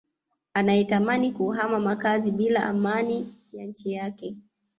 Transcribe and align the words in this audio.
anayetamani 0.53 1.31
kuhama 1.31 1.79
makazi 1.79 2.31
bila 2.31 2.63
amani 2.65 3.33
ya 3.53 3.65
nchi 3.65 3.91
yake 3.93 4.35